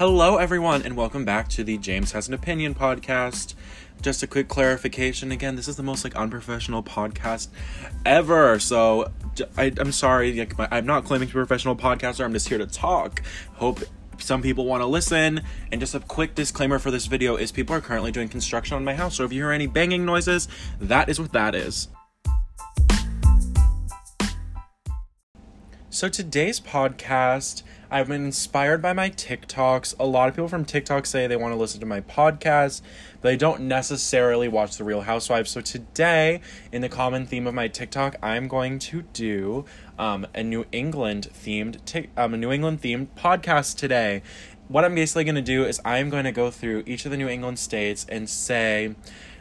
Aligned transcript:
Hello, 0.00 0.38
everyone, 0.38 0.82
and 0.82 0.96
welcome 0.96 1.26
back 1.26 1.48
to 1.48 1.62
the 1.62 1.76
James 1.76 2.12
Has 2.12 2.26
an 2.26 2.32
Opinion 2.32 2.74
podcast. 2.74 3.52
Just 4.00 4.22
a 4.22 4.26
quick 4.26 4.48
clarification 4.48 5.30
again, 5.30 5.56
this 5.56 5.68
is 5.68 5.76
the 5.76 5.82
most 5.82 6.04
like 6.04 6.16
unprofessional 6.16 6.82
podcast 6.82 7.48
ever. 8.06 8.58
So 8.58 9.12
I, 9.58 9.72
am 9.76 9.92
sorry, 9.92 10.32
like, 10.38 10.56
my, 10.56 10.68
I'm 10.70 10.86
not 10.86 11.04
claiming 11.04 11.28
to 11.28 11.34
be 11.34 11.38
a 11.38 11.44
professional 11.44 11.76
podcaster. 11.76 12.24
I'm 12.24 12.32
just 12.32 12.48
here 12.48 12.56
to 12.56 12.66
talk. 12.66 13.20
Hope 13.56 13.80
some 14.16 14.40
people 14.40 14.64
want 14.64 14.80
to 14.80 14.86
listen. 14.86 15.42
And 15.70 15.82
just 15.82 15.94
a 15.94 16.00
quick 16.00 16.34
disclaimer 16.34 16.78
for 16.78 16.90
this 16.90 17.04
video 17.04 17.36
is 17.36 17.52
people 17.52 17.76
are 17.76 17.82
currently 17.82 18.10
doing 18.10 18.30
construction 18.30 18.76
on 18.76 18.84
my 18.86 18.94
house. 18.94 19.16
So 19.16 19.24
if 19.24 19.34
you 19.34 19.42
hear 19.42 19.52
any 19.52 19.66
banging 19.66 20.06
noises, 20.06 20.48
that 20.80 21.10
is 21.10 21.20
what 21.20 21.34
that 21.34 21.54
is. 21.54 21.88
So 26.00 26.08
today's 26.08 26.60
podcast 26.60 27.62
I've 27.90 28.08
been 28.08 28.24
inspired 28.24 28.80
by 28.80 28.94
my 28.94 29.10
TikToks. 29.10 29.96
A 30.00 30.06
lot 30.06 30.30
of 30.30 30.34
people 30.34 30.48
from 30.48 30.64
TikTok 30.64 31.04
say 31.04 31.26
they 31.26 31.36
want 31.36 31.52
to 31.52 31.58
listen 31.58 31.78
to 31.80 31.84
my 31.84 32.00
podcast, 32.00 32.80
but 33.20 33.28
they 33.28 33.36
don't 33.36 33.68
necessarily 33.68 34.48
watch 34.48 34.78
The 34.78 34.84
Real 34.84 35.02
Housewives. 35.02 35.50
So 35.50 35.60
today, 35.60 36.40
in 36.72 36.80
the 36.80 36.88
common 36.88 37.26
theme 37.26 37.46
of 37.46 37.52
my 37.52 37.68
TikTok, 37.68 38.16
I'm 38.22 38.48
going 38.48 38.78
to 38.78 39.02
do 39.12 39.66
um, 39.98 40.26
a 40.34 40.42
New 40.42 40.64
England 40.72 41.28
themed 41.34 41.84
tic- 41.84 42.08
um, 42.16 42.32
a 42.32 42.38
New 42.38 42.50
England 42.50 42.80
themed 42.80 43.08
podcast 43.14 43.76
today. 43.76 44.22
What 44.68 44.86
I'm 44.86 44.94
basically 44.94 45.24
going 45.24 45.34
to 45.34 45.42
do 45.42 45.66
is 45.66 45.82
I'm 45.84 46.08
going 46.08 46.24
to 46.24 46.32
go 46.32 46.50
through 46.50 46.84
each 46.86 47.04
of 47.04 47.10
the 47.10 47.18
New 47.18 47.28
England 47.28 47.58
states 47.58 48.06
and 48.08 48.26
say 48.26 48.94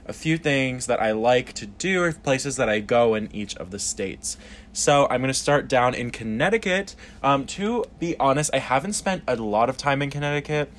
a 0.09 0.13
few 0.13 0.38
things 0.38 0.88
that 0.88 1.02
I 1.02 1.12
like 1.12 1.54
to 1.54 1.66
do 1.66 2.04
or 2.04 2.12
places 2.12 2.55
that 2.58 2.68
I 2.68 2.80
go 2.80 3.16
in 3.16 3.34
each 3.34 3.55
of 3.58 3.72
the 3.72 3.80
states. 3.80 4.38
So 4.73 5.08
I'm 5.09 5.22
going 5.22 5.30
to 5.30 5.34
start 5.34 5.68
down 5.68 5.94
in 5.94 6.09
Connecticut. 6.12 6.95
Um, 7.23 7.45
to 7.48 7.85
be 7.99 8.18
honest, 8.20 8.49
I 8.54 8.57
haven't 8.57 8.93
spent 8.93 9.24
a 9.27 9.35
lot 9.35 9.70
of 9.70 9.77
time 9.77 10.02
in 10.02 10.10
Connecticut, 10.10 10.71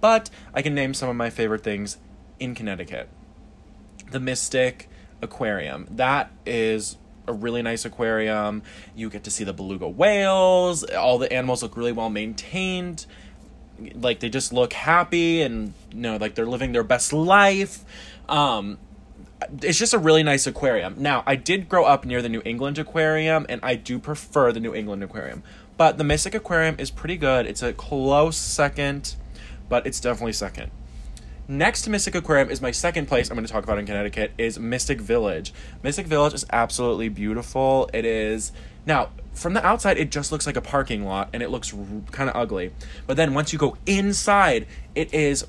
but 0.00 0.30
I 0.52 0.62
can 0.62 0.74
name 0.74 0.94
some 0.94 1.08
of 1.08 1.16
my 1.16 1.30
favorite 1.30 1.62
things 1.62 1.98
in 2.40 2.54
Connecticut. 2.54 3.08
The 4.10 4.20
Mystic 4.20 4.88
Aquarium. 5.22 5.86
That 5.90 6.30
is 6.44 6.98
a 7.26 7.32
really 7.32 7.62
nice 7.62 7.84
aquarium. 7.84 8.62
You 8.94 9.10
get 9.10 9.24
to 9.24 9.30
see 9.30 9.44
the 9.44 9.52
beluga 9.52 9.88
whales. 9.88 10.84
All 10.84 11.18
the 11.18 11.32
animals 11.32 11.62
look 11.62 11.76
really 11.76 11.92
well 11.92 12.10
maintained. 12.10 13.06
Like 13.94 14.20
they 14.20 14.28
just 14.28 14.52
look 14.52 14.72
happy 14.72 15.42
and 15.42 15.72
you 15.90 16.00
know 16.00 16.16
like 16.16 16.34
they're 16.34 16.46
living 16.46 16.72
their 16.72 16.84
best 16.84 17.12
life. 17.12 17.84
Um, 18.28 18.78
it's 19.62 19.78
just 19.78 19.94
a 19.94 19.98
really 19.98 20.22
nice 20.22 20.46
aquarium. 20.46 20.94
Now, 20.98 21.22
I 21.26 21.36
did 21.36 21.68
grow 21.68 21.84
up 21.84 22.04
near 22.04 22.22
the 22.22 22.28
New 22.28 22.42
England 22.44 22.78
Aquarium, 22.78 23.46
and 23.48 23.60
I 23.62 23.74
do 23.74 23.98
prefer 23.98 24.52
the 24.52 24.60
New 24.60 24.74
England 24.74 25.02
Aquarium. 25.02 25.42
But 25.76 25.98
the 25.98 26.04
Mystic 26.04 26.34
Aquarium 26.34 26.76
is 26.78 26.90
pretty 26.90 27.16
good. 27.16 27.46
It's 27.46 27.62
a 27.62 27.72
close 27.72 28.36
second, 28.36 29.16
but 29.68 29.86
it's 29.86 30.00
definitely 30.00 30.32
second. 30.32 30.70
Next 31.48 31.82
to 31.82 31.90
Mystic 31.90 32.14
Aquarium 32.14 32.50
is 32.50 32.62
my 32.62 32.70
second 32.70 33.06
place 33.08 33.28
I'm 33.28 33.36
going 33.36 33.46
to 33.46 33.52
talk 33.52 33.64
about 33.64 33.78
in 33.78 33.84
Connecticut 33.84 34.32
is 34.38 34.58
Mystic 34.58 35.00
Village. 35.00 35.52
Mystic 35.82 36.06
Village 36.06 36.34
is 36.34 36.46
absolutely 36.52 37.08
beautiful. 37.08 37.90
It 37.92 38.04
is 38.04 38.52
now 38.86 39.10
from 39.32 39.54
the 39.54 39.66
outside 39.66 39.98
it 39.98 40.10
just 40.10 40.30
looks 40.30 40.46
like 40.46 40.56
a 40.56 40.60
parking 40.60 41.04
lot 41.04 41.30
and 41.32 41.42
it 41.42 41.50
looks 41.50 41.74
kind 42.12 42.30
of 42.30 42.36
ugly. 42.36 42.72
But 43.06 43.16
then 43.16 43.34
once 43.34 43.52
you 43.52 43.58
go 43.58 43.76
inside, 43.86 44.66
it 44.94 45.12
is 45.12 45.46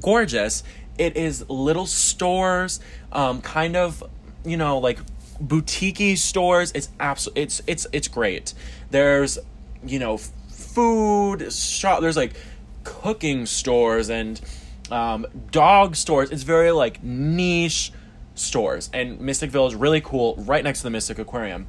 gorgeous 0.00 0.62
it 0.98 1.16
is 1.16 1.48
little 1.48 1.86
stores, 1.86 2.80
um, 3.12 3.40
kind 3.40 3.76
of, 3.76 4.02
you 4.44 4.56
know, 4.56 4.78
like 4.78 4.98
boutiquey 5.42 6.16
stores. 6.16 6.72
It's 6.74 6.88
absolutely 7.00 7.42
it's 7.42 7.62
it's 7.66 7.86
it's 7.92 8.08
great. 8.08 8.54
There's, 8.90 9.38
you 9.84 9.98
know, 9.98 10.18
food 10.18 11.52
shop. 11.52 12.00
There's 12.00 12.16
like 12.16 12.34
cooking 12.84 13.46
stores 13.46 14.10
and 14.10 14.40
um, 14.90 15.26
dog 15.50 15.96
stores. 15.96 16.30
It's 16.30 16.42
very 16.42 16.70
like 16.70 17.02
niche 17.02 17.92
stores. 18.34 18.90
And 18.92 19.20
Mystic 19.20 19.50
Village 19.50 19.74
really 19.74 20.00
cool, 20.00 20.36
right 20.38 20.62
next 20.62 20.80
to 20.80 20.84
the 20.84 20.90
Mystic 20.90 21.18
Aquarium. 21.18 21.66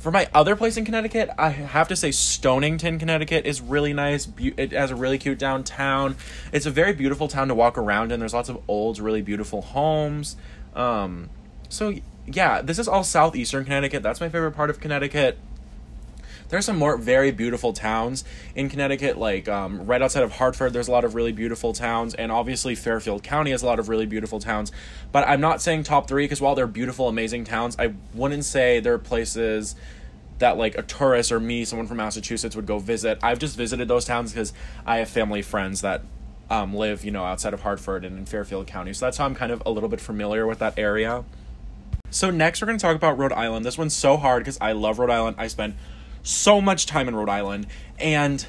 For 0.00 0.12
my 0.12 0.28
other 0.32 0.54
place 0.54 0.76
in 0.76 0.84
Connecticut, 0.84 1.28
I 1.36 1.50
have 1.50 1.88
to 1.88 1.96
say 1.96 2.12
Stonington, 2.12 2.98
Connecticut 2.98 3.46
is 3.46 3.60
really 3.60 3.92
nice. 3.92 4.28
It 4.38 4.70
has 4.72 4.92
a 4.92 4.96
really 4.96 5.18
cute 5.18 5.38
downtown. 5.38 6.16
It's 6.52 6.66
a 6.66 6.70
very 6.70 6.92
beautiful 6.92 7.26
town 7.26 7.48
to 7.48 7.54
walk 7.54 7.76
around 7.76 8.12
in. 8.12 8.20
There's 8.20 8.34
lots 8.34 8.48
of 8.48 8.62
old, 8.68 9.00
really 9.00 9.22
beautiful 9.22 9.60
homes. 9.60 10.36
Um, 10.74 11.30
so 11.68 11.94
yeah, 12.26 12.62
this 12.62 12.78
is 12.78 12.86
all 12.86 13.02
southeastern 13.02 13.64
Connecticut. 13.64 14.02
That's 14.02 14.20
my 14.20 14.28
favorite 14.28 14.52
part 14.52 14.70
of 14.70 14.78
Connecticut. 14.78 15.38
There's 16.48 16.64
some 16.64 16.78
more 16.78 16.96
very 16.96 17.30
beautiful 17.30 17.72
towns 17.72 18.24
in 18.54 18.68
Connecticut, 18.68 19.18
like 19.18 19.48
um, 19.48 19.86
right 19.86 20.00
outside 20.00 20.22
of 20.22 20.32
Hartford. 20.32 20.72
There's 20.72 20.88
a 20.88 20.92
lot 20.92 21.04
of 21.04 21.14
really 21.14 21.32
beautiful 21.32 21.72
towns, 21.72 22.14
and 22.14 22.32
obviously 22.32 22.74
Fairfield 22.74 23.22
County 23.22 23.50
has 23.50 23.62
a 23.62 23.66
lot 23.66 23.78
of 23.78 23.88
really 23.88 24.06
beautiful 24.06 24.40
towns. 24.40 24.72
But 25.12 25.28
I'm 25.28 25.40
not 25.40 25.60
saying 25.60 25.82
top 25.82 26.08
three 26.08 26.24
because 26.24 26.40
while 26.40 26.54
they're 26.54 26.66
beautiful, 26.66 27.08
amazing 27.08 27.44
towns, 27.44 27.76
I 27.78 27.94
wouldn't 28.14 28.44
say 28.44 28.80
they're 28.80 28.98
places 28.98 29.74
that 30.38 30.56
like 30.56 30.78
a 30.78 30.82
tourist 30.82 31.32
or 31.32 31.40
me, 31.40 31.64
someone 31.64 31.86
from 31.86 31.98
Massachusetts, 31.98 32.56
would 32.56 32.66
go 32.66 32.78
visit. 32.78 33.18
I've 33.22 33.38
just 33.38 33.56
visited 33.56 33.88
those 33.88 34.04
towns 34.04 34.32
because 34.32 34.52
I 34.86 34.98
have 34.98 35.08
family 35.08 35.42
friends 35.42 35.82
that 35.82 36.02
um, 36.50 36.74
live, 36.74 37.04
you 37.04 37.10
know, 37.10 37.24
outside 37.24 37.52
of 37.52 37.60
Hartford 37.62 38.04
and 38.04 38.18
in 38.18 38.24
Fairfield 38.24 38.66
County. 38.66 38.92
So 38.92 39.06
that's 39.06 39.18
how 39.18 39.26
I'm 39.26 39.34
kind 39.34 39.52
of 39.52 39.62
a 39.66 39.70
little 39.70 39.88
bit 39.88 40.00
familiar 40.00 40.46
with 40.46 40.60
that 40.60 40.78
area. 40.78 41.24
So 42.10 42.30
next, 42.30 42.62
we're 42.62 42.66
going 42.66 42.78
to 42.78 42.82
talk 42.82 42.96
about 42.96 43.18
Rhode 43.18 43.32
Island. 43.32 43.66
This 43.66 43.76
one's 43.76 43.94
so 43.94 44.16
hard 44.16 44.42
because 44.42 44.56
I 44.60 44.72
love 44.72 44.98
Rhode 44.98 45.10
Island. 45.10 45.36
I 45.38 45.48
spend 45.48 45.74
so 46.22 46.60
much 46.60 46.86
time 46.86 47.08
in 47.08 47.16
Rhode 47.16 47.28
Island, 47.28 47.66
and 47.98 48.44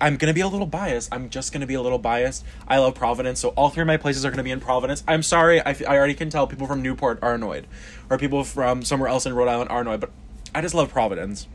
I'm 0.00 0.16
gonna 0.16 0.32
be 0.32 0.40
a 0.40 0.48
little 0.48 0.66
biased. 0.66 1.12
I'm 1.12 1.28
just 1.28 1.52
gonna 1.52 1.66
be 1.66 1.74
a 1.74 1.82
little 1.82 1.98
biased. 1.98 2.44
I 2.66 2.78
love 2.78 2.94
Providence, 2.94 3.40
so 3.40 3.50
all 3.50 3.68
three 3.68 3.82
of 3.82 3.86
my 3.86 3.96
places 3.98 4.24
are 4.24 4.30
gonna 4.30 4.42
be 4.42 4.50
in 4.50 4.60
Providence. 4.60 5.04
I'm 5.06 5.22
sorry, 5.22 5.60
I, 5.60 5.76
I 5.86 5.96
already 5.96 6.14
can 6.14 6.30
tell 6.30 6.46
people 6.46 6.66
from 6.66 6.82
Newport 6.82 7.18
are 7.22 7.34
annoyed, 7.34 7.66
or 8.08 8.18
people 8.18 8.44
from 8.44 8.82
somewhere 8.82 9.08
else 9.08 9.26
in 9.26 9.34
Rhode 9.34 9.48
Island 9.48 9.70
are 9.70 9.82
annoyed, 9.82 10.00
but 10.00 10.10
I 10.54 10.62
just 10.62 10.74
love 10.74 10.90
Providence. 10.90 11.46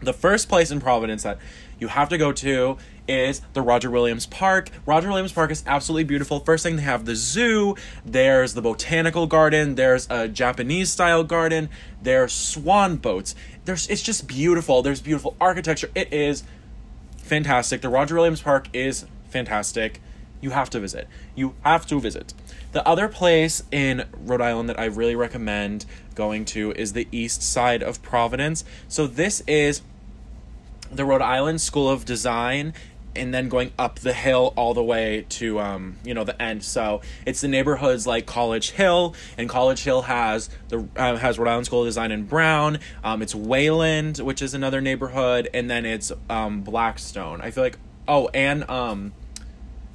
The 0.00 0.12
first 0.12 0.48
place 0.48 0.70
in 0.70 0.80
Providence 0.80 1.24
that 1.24 1.38
you 1.80 1.88
have 1.88 2.08
to 2.10 2.18
go 2.18 2.32
to 2.32 2.78
is 3.08 3.40
the 3.52 3.62
Roger 3.62 3.90
Williams 3.90 4.26
Park. 4.26 4.70
Roger 4.86 5.08
Williams 5.08 5.32
Park 5.32 5.50
is 5.50 5.64
absolutely 5.66 6.04
beautiful. 6.04 6.40
First 6.40 6.62
thing, 6.62 6.76
they 6.76 6.82
have 6.82 7.04
the 7.04 7.16
zoo, 7.16 7.74
there's 8.04 8.54
the 8.54 8.62
botanical 8.62 9.26
garden, 9.26 9.74
there's 9.74 10.06
a 10.10 10.28
Japanese 10.28 10.90
style 10.90 11.24
garden, 11.24 11.68
there's 12.00 12.32
swan 12.32 12.96
boats. 12.96 13.34
There's 13.64 13.88
it's 13.88 14.02
just 14.02 14.28
beautiful. 14.28 14.82
There's 14.82 15.00
beautiful 15.00 15.36
architecture. 15.40 15.90
It 15.94 16.12
is 16.12 16.44
fantastic. 17.18 17.80
The 17.80 17.88
Roger 17.88 18.14
Williams 18.14 18.42
Park 18.42 18.68
is 18.72 19.06
fantastic. 19.30 20.00
You 20.40 20.50
have 20.50 20.70
to 20.70 20.80
visit. 20.80 21.08
You 21.34 21.54
have 21.62 21.86
to 21.86 22.00
visit. 22.00 22.34
The 22.72 22.86
other 22.86 23.08
place 23.08 23.62
in 23.70 24.04
Rhode 24.24 24.40
Island 24.40 24.68
that 24.68 24.78
I 24.78 24.84
really 24.84 25.16
recommend 25.16 25.84
going 26.14 26.44
to 26.46 26.72
is 26.72 26.92
the 26.92 27.08
east 27.10 27.42
side 27.42 27.82
of 27.82 28.02
Providence. 28.02 28.64
So 28.88 29.06
this 29.06 29.42
is 29.46 29.82
the 30.90 31.04
Rhode 31.04 31.22
Island 31.22 31.60
School 31.60 31.88
of 31.88 32.04
Design 32.04 32.72
and 33.16 33.34
then 33.34 33.48
going 33.48 33.72
up 33.78 33.98
the 33.98 34.12
hill 34.12 34.52
all 34.56 34.74
the 34.74 34.82
way 34.82 35.26
to 35.28 35.58
um, 35.58 35.96
you 36.04 36.14
know 36.14 36.24
the 36.24 36.40
end. 36.40 36.62
So 36.62 37.00
it's 37.26 37.40
the 37.40 37.48
neighborhoods 37.48 38.06
like 38.06 38.26
College 38.26 38.70
Hill, 38.70 39.14
and 39.36 39.48
College 39.48 39.82
Hill 39.82 40.02
has 40.02 40.48
the 40.68 40.88
uh, 40.96 41.16
has 41.16 41.38
Rhode 41.38 41.48
Island 41.48 41.66
School 41.66 41.82
of 41.82 41.88
Design 41.88 42.12
in 42.12 42.24
Brown. 42.24 42.78
Um, 43.02 43.22
it's 43.22 43.34
Wayland, 43.34 44.18
which 44.18 44.40
is 44.40 44.54
another 44.54 44.80
neighborhood, 44.80 45.48
and 45.52 45.70
then 45.70 45.84
it's 45.84 46.12
um, 46.30 46.62
Blackstone. 46.62 47.40
I 47.40 47.50
feel 47.50 47.64
like 47.64 47.78
oh, 48.06 48.28
and 48.28 48.68
um, 48.70 49.12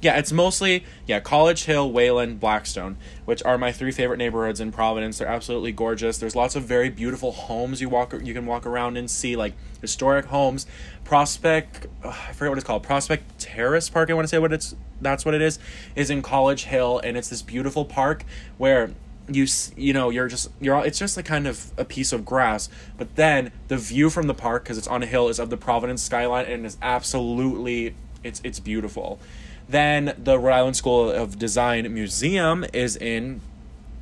yeah, 0.04 0.18
it's 0.18 0.32
mostly 0.32 0.84
yeah 1.06 1.18
College 1.18 1.64
Hill, 1.64 1.90
Wayland, 1.90 2.38
Blackstone, 2.38 2.98
which 3.24 3.42
are 3.42 3.56
my 3.56 3.72
three 3.72 3.90
favorite 3.90 4.18
neighborhoods 4.18 4.60
in 4.60 4.70
Providence. 4.70 5.16
They're 5.16 5.26
absolutely 5.26 5.72
gorgeous. 5.72 6.18
There's 6.18 6.36
lots 6.36 6.54
of 6.54 6.64
very 6.64 6.90
beautiful 6.90 7.32
homes 7.32 7.80
you 7.80 7.88
walk 7.88 8.12
you 8.22 8.34
can 8.34 8.44
walk 8.44 8.66
around 8.66 8.98
and 8.98 9.10
see 9.10 9.34
like 9.34 9.54
historic 9.80 10.26
homes. 10.26 10.66
Prospect, 11.04 11.86
I 12.04 12.32
forget 12.34 12.50
what 12.50 12.58
it's 12.58 12.66
called. 12.66 12.82
Prospect 12.82 13.38
Terrace 13.38 13.88
Park. 13.88 14.10
I 14.10 14.14
want 14.14 14.24
to 14.24 14.28
say 14.28 14.38
what 14.38 14.52
it's 14.52 14.76
that's 15.00 15.24
what 15.24 15.32
it 15.32 15.40
is. 15.40 15.58
Is 15.96 16.10
in 16.10 16.20
College 16.20 16.64
Hill, 16.64 17.00
and 17.02 17.16
it's 17.16 17.30
this 17.30 17.40
beautiful 17.40 17.86
park 17.86 18.24
where 18.58 18.90
you 19.26 19.46
you 19.74 19.94
know 19.94 20.10
you're 20.10 20.28
just 20.28 20.50
you're 20.60 20.84
it's 20.84 20.98
just 20.98 21.16
like 21.16 21.24
kind 21.24 21.46
of 21.46 21.72
a 21.78 21.84
piece 21.86 22.12
of 22.12 22.26
grass 22.26 22.68
but 22.98 23.16
then 23.16 23.50
the 23.68 23.78
view 23.78 24.10
from 24.10 24.26
the 24.26 24.34
park 24.34 24.64
because 24.64 24.76
it's 24.76 24.86
on 24.86 25.02
a 25.02 25.06
hill 25.06 25.30
is 25.30 25.38
of 25.38 25.48
the 25.48 25.56
providence 25.56 26.02
skyline 26.02 26.44
and 26.44 26.66
it's 26.66 26.76
absolutely 26.82 27.94
it's 28.22 28.42
it's 28.44 28.60
beautiful 28.60 29.18
then 29.68 30.14
the 30.18 30.38
Rhode 30.38 30.52
Island 30.54 30.76
School 30.76 31.10
of 31.10 31.38
Design 31.38 31.92
Museum 31.92 32.64
is 32.72 32.96
in 32.96 33.40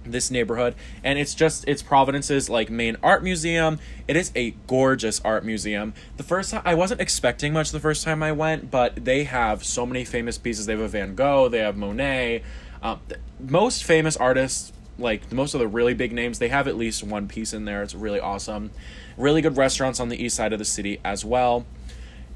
this 0.05 0.32
neighborhood 0.32 0.75
and 1.05 1.17
it's 1.17 1.32
just 1.32 1.64
it's 1.69 1.81
providence's 1.81 2.50
like 2.50 2.70
main 2.70 2.97
art 3.03 3.23
museum. 3.23 3.79
It 4.09 4.17
is 4.17 4.32
a 4.35 4.50
gorgeous 4.67 5.20
art 5.25 5.44
museum. 5.44 5.94
The 6.17 6.25
first 6.25 6.50
time 6.50 6.62
i 6.64 6.75
wasn't 6.75 7.00
expecting 7.00 7.53
much 7.53 7.70
the 7.70 7.79
first 7.79 8.03
time 8.03 8.20
i 8.20 8.32
went 8.32 8.69
but 8.70 9.05
they 9.05 9.25
have 9.25 9.64
so 9.64 9.87
many 9.87 10.05
famous 10.05 10.38
pieces. 10.38 10.67
They 10.67 10.73
have 10.73 10.82
a 10.82 10.88
van 10.88 11.14
gogh 11.14 11.49
they 11.49 11.59
have 11.59 11.76
monet. 11.76 12.43
Um, 12.82 12.99
most 13.38 13.85
famous 13.85 14.17
artists 14.17 14.73
like 14.99 15.31
most 15.32 15.55
of 15.55 15.61
the 15.61 15.69
really 15.69 15.94
big 15.94 16.12
names 16.12 16.38
they 16.41 16.49
have 16.49 16.67
at 16.67 16.76
least 16.76 17.05
one 17.05 17.29
piece 17.29 17.53
in 17.53 17.65
there. 17.65 17.82
It's 17.82 17.94
really 17.94 18.20
awesome. 18.20 18.73
Really 19.17 19.41
good 19.41 19.56
restaurants 19.56 20.00
on 20.00 20.08
the 20.08 20.23
east 20.23 20.37
side 20.37 20.53
of 20.53 20.58
the 20.58 20.65
city 20.65 21.00
as 21.05 21.25
well. 21.25 21.65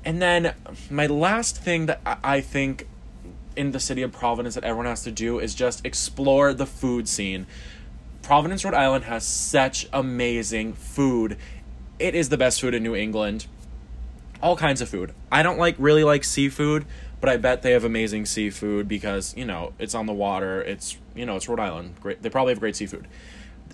And 0.04 0.22
then 0.22 0.54
my 0.88 1.06
last 1.06 1.56
thing 1.56 1.86
that 1.86 2.00
I- 2.06 2.16
I 2.22 2.40
think 2.40 2.86
in 3.56 3.72
the 3.72 3.80
city 3.80 4.02
of 4.02 4.12
Providence 4.12 4.54
that 4.54 4.64
everyone 4.64 4.86
has 4.86 5.02
to 5.04 5.10
do 5.10 5.38
is 5.38 5.54
just 5.54 5.84
explore 5.84 6.52
the 6.52 6.66
food 6.66 7.08
scene. 7.08 7.46
Providence, 8.22 8.64
Rhode 8.64 8.74
Island 8.74 9.04
has 9.04 9.24
such 9.24 9.88
amazing 9.92 10.74
food. 10.74 11.36
It 11.98 12.14
is 12.14 12.28
the 12.28 12.36
best 12.36 12.60
food 12.60 12.74
in 12.74 12.82
New 12.82 12.94
England. 12.94 13.46
All 14.42 14.56
kinds 14.56 14.80
of 14.80 14.88
food. 14.88 15.14
I 15.30 15.42
don't 15.42 15.58
like 15.58 15.76
really 15.78 16.04
like 16.04 16.24
seafood, 16.24 16.84
but 17.20 17.30
I 17.30 17.36
bet 17.36 17.62
they 17.62 17.72
have 17.72 17.84
amazing 17.84 18.26
seafood 18.26 18.88
because, 18.88 19.34
you 19.36 19.44
know, 19.44 19.72
it's 19.78 19.94
on 19.94 20.06
the 20.06 20.12
water. 20.12 20.60
It's, 20.60 20.98
you 21.14 21.24
know, 21.24 21.36
it's 21.36 21.48
Rhode 21.48 21.60
Island. 21.60 21.94
Great. 22.00 22.22
They 22.22 22.28
probably 22.28 22.52
have 22.52 22.60
great 22.60 22.76
seafood. 22.76 23.06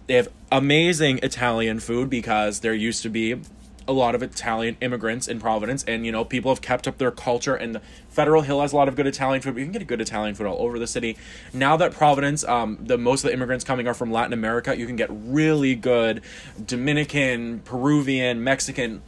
They 0.06 0.14
have 0.14 0.28
amazing 0.50 1.18
Italian 1.22 1.80
food 1.80 2.10
because 2.10 2.60
there 2.60 2.74
used 2.74 3.02
to 3.02 3.08
be 3.08 3.40
a 3.86 3.92
lot 3.92 4.14
of 4.14 4.22
Italian 4.22 4.76
immigrants 4.80 5.28
in 5.28 5.40
Providence, 5.40 5.84
and 5.84 6.06
you 6.06 6.12
know 6.12 6.24
people 6.24 6.50
have 6.50 6.60
kept 6.60 6.86
up 6.86 6.98
their 6.98 7.10
culture. 7.10 7.54
And 7.54 7.80
Federal 8.08 8.42
Hill 8.42 8.60
has 8.60 8.72
a 8.72 8.76
lot 8.76 8.88
of 8.88 8.96
good 8.96 9.06
Italian 9.06 9.42
food. 9.42 9.54
But 9.54 9.60
you 9.60 9.66
can 9.66 9.72
get 9.72 9.82
a 9.82 9.86
good 9.86 10.00
Italian 10.00 10.34
food 10.34 10.46
all 10.46 10.58
over 10.64 10.78
the 10.78 10.86
city. 10.86 11.16
Now 11.52 11.76
that 11.76 11.92
Providence, 11.92 12.44
um, 12.44 12.78
the 12.80 12.98
most 12.98 13.24
of 13.24 13.28
the 13.28 13.34
immigrants 13.34 13.64
coming 13.64 13.88
are 13.88 13.94
from 13.94 14.12
Latin 14.12 14.32
America, 14.32 14.76
you 14.76 14.86
can 14.86 14.96
get 14.96 15.08
really 15.10 15.74
good 15.74 16.22
Dominican, 16.64 17.60
Peruvian, 17.60 18.42
Mexican. 18.44 19.02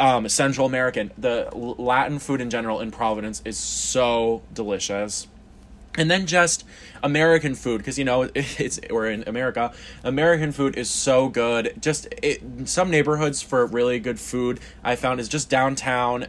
Um, 0.00 0.26
Central 0.30 0.66
American, 0.66 1.10
the 1.18 1.50
Latin 1.54 2.18
food 2.18 2.40
in 2.40 2.48
general 2.48 2.80
in 2.80 2.90
Providence 2.90 3.42
is 3.44 3.58
so 3.58 4.40
delicious 4.54 5.26
and 5.96 6.10
then 6.10 6.26
just 6.26 6.64
American 7.02 7.54
food 7.54 7.78
because 7.78 7.98
you 7.98 8.04
know 8.04 8.22
it's 8.34 8.80
we're 8.90 9.10
in 9.10 9.24
America. 9.26 9.72
American 10.02 10.52
food 10.52 10.76
is 10.76 10.90
so 10.90 11.28
good. 11.28 11.74
Just 11.80 12.08
it, 12.22 12.42
some 12.68 12.90
neighborhoods 12.90 13.42
for 13.42 13.66
really 13.66 13.98
good 13.98 14.18
food 14.18 14.60
I 14.82 14.96
found 14.96 15.20
is 15.20 15.28
just 15.28 15.48
downtown. 15.48 16.26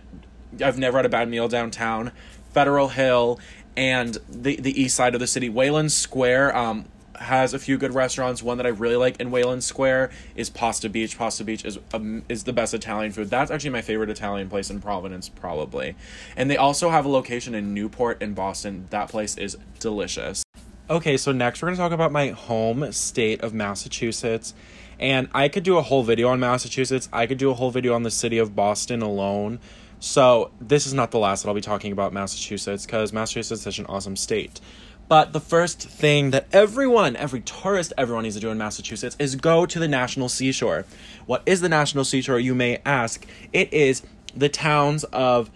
I've 0.61 0.77
never 0.77 0.97
had 0.97 1.05
a 1.05 1.09
bad 1.09 1.29
meal 1.29 1.47
downtown. 1.47 2.11
Federal 2.51 2.89
Hill 2.89 3.39
and 3.75 4.17
the 4.29 4.55
the 4.57 4.79
east 4.79 4.95
side 4.95 5.13
of 5.13 5.19
the 5.19 5.27
city, 5.27 5.49
Wayland 5.49 5.91
Square. 5.91 6.55
Um, 6.55 6.85
has 7.19 7.53
a 7.53 7.59
few 7.59 7.77
good 7.77 7.93
restaurants. 7.93 8.43
One 8.43 8.57
that 8.57 8.65
I 8.65 8.69
really 8.69 8.95
like 8.95 9.19
in 9.19 9.31
Wayland 9.31 9.63
Square 9.63 10.11
is 10.35 10.49
Pasta 10.49 10.89
Beach. 10.89 11.17
Pasta 11.17 11.43
Beach 11.43 11.65
is 11.65 11.79
um, 11.93 12.23
is 12.29 12.43
the 12.43 12.53
best 12.53 12.73
Italian 12.73 13.11
food. 13.11 13.29
That's 13.29 13.51
actually 13.51 13.71
my 13.71 13.81
favorite 13.81 14.09
Italian 14.09 14.49
place 14.49 14.69
in 14.69 14.81
Providence, 14.81 15.29
probably. 15.29 15.95
And 16.35 16.49
they 16.49 16.57
also 16.57 16.89
have 16.89 17.05
a 17.05 17.09
location 17.09 17.55
in 17.55 17.73
Newport 17.73 18.21
in 18.21 18.33
Boston. 18.33 18.87
That 18.89 19.09
place 19.09 19.37
is 19.37 19.57
delicious. 19.79 20.43
Okay, 20.89 21.17
so 21.17 21.31
next 21.31 21.61
we're 21.61 21.69
going 21.69 21.77
to 21.77 21.81
talk 21.81 21.91
about 21.91 22.11
my 22.11 22.29
home 22.29 22.91
state 22.91 23.41
of 23.41 23.53
Massachusetts. 23.53 24.53
And 24.99 25.27
I 25.33 25.49
could 25.49 25.63
do 25.63 25.77
a 25.77 25.81
whole 25.81 26.03
video 26.03 26.29
on 26.29 26.39
Massachusetts. 26.39 27.09
I 27.11 27.25
could 27.25 27.37
do 27.37 27.49
a 27.49 27.53
whole 27.53 27.71
video 27.71 27.93
on 27.95 28.03
the 28.03 28.11
city 28.11 28.37
of 28.37 28.55
Boston 28.55 29.01
alone. 29.01 29.59
So, 29.99 30.51
this 30.61 30.85
is 30.85 30.93
not 30.93 31.11
the 31.11 31.17
last 31.17 31.41
that 31.41 31.49
I'll 31.49 31.55
be 31.55 31.61
talking 31.61 31.91
about 31.91 32.13
Massachusetts 32.13 32.85
because 32.85 33.11
Massachusetts 33.11 33.59
is 33.59 33.63
such 33.63 33.79
an 33.79 33.85
awesome 33.87 34.15
state. 34.15 34.61
But 35.07 35.33
the 35.33 35.39
first 35.39 35.87
thing 35.87 36.31
that 36.31 36.47
everyone, 36.51 37.15
every 37.15 37.41
tourist, 37.41 37.93
everyone 37.97 38.23
needs 38.23 38.35
to 38.35 38.41
do 38.41 38.49
in 38.49 38.57
Massachusetts 38.57 39.15
is 39.19 39.35
go 39.35 39.65
to 39.65 39.79
the 39.79 39.87
National 39.87 40.29
Seashore. 40.29 40.85
What 41.25 41.43
is 41.45 41.61
the 41.61 41.69
National 41.69 42.03
Seashore, 42.03 42.39
you 42.39 42.55
may 42.55 42.79
ask? 42.85 43.25
It 43.53 43.71
is 43.71 44.01
the 44.35 44.49
towns 44.49 45.03
of 45.05 45.51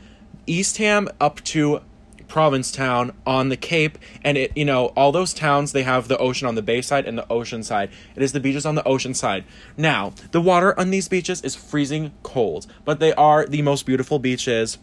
Eastham 0.46 1.10
up 1.20 1.44
to 1.46 1.82
Provincetown 2.28 3.12
on 3.26 3.50
the 3.50 3.58
Cape, 3.58 3.98
and 4.24 4.38
it, 4.38 4.56
you 4.56 4.64
know, 4.64 4.88
all 4.96 5.12
those 5.12 5.34
towns, 5.34 5.72
they 5.72 5.82
have 5.82 6.08
the 6.08 6.18
ocean 6.20 6.48
on 6.48 6.54
the 6.54 6.62
bay 6.62 6.80
side 6.80 7.08
and 7.08 7.18
the 7.18 7.28
ocean 7.28 7.64
side. 7.64 7.90
It 8.16 8.22
is 8.22 8.34
the 8.34 8.40
beaches 8.40 8.68
on 8.68 8.76
the 8.76 8.84
ocean 8.88 9.16
side. 9.16 9.46
Now, 9.76 10.14
the 10.30 10.40
water 10.40 10.80
on 10.80 10.92
these 10.92 11.08
beaches 11.08 11.42
is 11.42 11.56
freezing 11.56 12.12
cold, 12.22 12.68
but 12.86 13.00
they 13.00 13.14
are 13.14 13.48
the 13.48 13.64
most 13.64 13.88
beautiful 13.88 14.20
beaches 14.20 14.78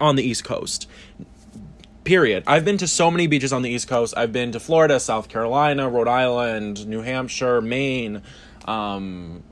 on 0.00 0.14
the 0.14 0.22
East 0.22 0.44
Coast 0.44 0.86
period. 2.10 2.42
I've 2.44 2.64
been 2.64 2.76
to 2.78 2.88
so 2.88 3.08
many 3.08 3.28
beaches 3.28 3.52
on 3.52 3.62
the 3.62 3.70
East 3.70 3.86
Coast. 3.86 4.14
I've 4.16 4.32
been 4.32 4.50
to 4.50 4.58
Florida, 4.58 4.98
South 4.98 5.28
Carolina, 5.28 5.88
Rhode 5.88 6.08
Island, 6.08 6.88
New 6.88 7.02
Hampshire, 7.02 7.60
Maine, 7.60 8.22
um, 8.64 9.44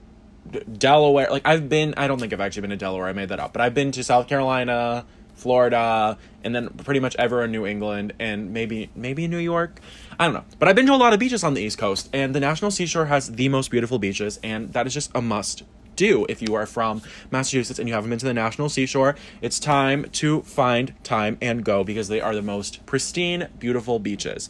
D- 0.50 0.62
Delaware. 0.76 1.30
Like 1.30 1.46
I've 1.46 1.68
been. 1.68 1.94
I 1.96 2.08
don't 2.08 2.18
think 2.18 2.32
I've 2.32 2.40
actually 2.40 2.62
been 2.62 2.70
to 2.70 2.76
Delaware. 2.76 3.06
I 3.06 3.12
made 3.12 3.28
that 3.28 3.38
up, 3.38 3.52
but 3.52 3.62
I've 3.62 3.74
been 3.74 3.92
to 3.92 4.02
South 4.02 4.26
Carolina, 4.26 5.06
Florida, 5.36 6.18
and 6.42 6.52
then 6.52 6.70
pretty 6.70 6.98
much 6.98 7.14
everywhere 7.14 7.44
in 7.44 7.52
New 7.52 7.64
England, 7.64 8.14
and 8.18 8.52
maybe 8.52 8.90
maybe 8.96 9.28
New 9.28 9.38
York. 9.38 9.78
I 10.18 10.24
don't 10.24 10.34
know, 10.34 10.44
but 10.58 10.66
I've 10.66 10.74
been 10.74 10.86
to 10.86 10.94
a 10.94 10.96
lot 10.96 11.12
of 11.12 11.20
beaches 11.20 11.44
on 11.44 11.54
the 11.54 11.62
East 11.62 11.78
Coast, 11.78 12.10
and 12.12 12.34
the 12.34 12.40
National 12.40 12.72
Seashore 12.72 13.06
has 13.06 13.30
the 13.30 13.48
most 13.48 13.70
beautiful 13.70 14.00
beaches, 14.00 14.40
and 14.42 14.72
that 14.72 14.84
is 14.84 14.94
just 14.94 15.12
a 15.14 15.22
must 15.22 15.62
do 15.98 16.24
if 16.30 16.40
you 16.40 16.54
are 16.54 16.64
from 16.64 17.02
Massachusetts 17.30 17.78
and 17.78 17.88
you 17.88 17.94
haven't 17.94 18.08
been 18.08 18.18
to 18.20 18.24
the 18.24 18.32
National 18.32 18.70
Seashore. 18.70 19.16
It's 19.42 19.58
time 19.58 20.04
to 20.12 20.40
find 20.42 20.94
time 21.04 21.36
and 21.42 21.64
go 21.64 21.84
because 21.84 22.08
they 22.08 22.22
are 22.22 22.34
the 22.34 22.40
most 22.40 22.86
pristine, 22.86 23.48
beautiful 23.58 23.98
beaches. 23.98 24.48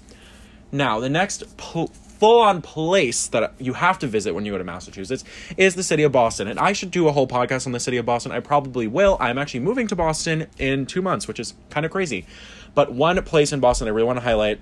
Now, 0.70 1.00
the 1.00 1.08
next 1.08 1.44
full 2.18 2.40
on 2.40 2.60
place 2.60 3.28
that 3.28 3.54
you 3.58 3.72
have 3.72 3.98
to 4.00 4.06
visit 4.06 4.34
when 4.34 4.44
you 4.44 4.52
go 4.52 4.58
to 4.58 4.64
Massachusetts 4.64 5.24
is 5.56 5.74
the 5.74 5.82
city 5.82 6.02
of 6.02 6.12
Boston. 6.12 6.48
And 6.48 6.58
I 6.58 6.72
should 6.72 6.90
do 6.90 7.08
a 7.08 7.12
whole 7.12 7.26
podcast 7.26 7.66
on 7.66 7.72
the 7.72 7.80
city 7.80 7.96
of 7.96 8.04
Boston. 8.04 8.32
I 8.32 8.40
probably 8.40 8.86
will. 8.86 9.16
I'm 9.18 9.38
actually 9.38 9.60
moving 9.60 9.86
to 9.88 9.96
Boston 9.96 10.46
in 10.58 10.84
two 10.84 11.00
months, 11.00 11.26
which 11.26 11.40
is 11.40 11.54
kind 11.70 11.86
of 11.86 11.92
crazy. 11.92 12.26
But 12.74 12.92
one 12.92 13.22
place 13.22 13.52
in 13.52 13.60
Boston 13.60 13.88
I 13.88 13.92
really 13.92 14.06
want 14.06 14.18
to 14.18 14.24
highlight 14.24 14.60